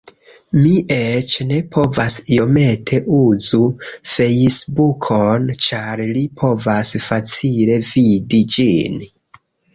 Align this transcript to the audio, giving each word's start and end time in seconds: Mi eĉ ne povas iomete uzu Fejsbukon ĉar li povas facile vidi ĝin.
Mi 0.59 0.69
eĉ 0.93 1.33
ne 1.49 1.59
povas 1.75 2.15
iomete 2.37 3.01
uzu 3.17 3.59
Fejsbukon 4.15 5.47
ĉar 5.67 6.03
li 6.17 6.25
povas 6.41 6.97
facile 7.07 7.79
vidi 7.93 8.43
ĝin. 8.57 9.01